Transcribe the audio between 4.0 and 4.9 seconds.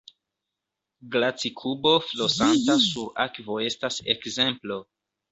ekzemplo.